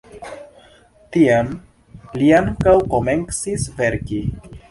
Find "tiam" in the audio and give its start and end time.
1.17-1.51